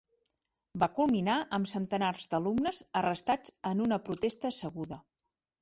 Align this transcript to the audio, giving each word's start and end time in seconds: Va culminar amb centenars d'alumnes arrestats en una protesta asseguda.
Va 0.83 0.87
culminar 0.99 1.35
amb 1.57 1.69
centenars 1.75 2.25
d'alumnes 2.33 2.81
arrestats 3.03 3.55
en 3.73 3.87
una 3.89 4.03
protesta 4.09 4.53
asseguda. 4.55 5.03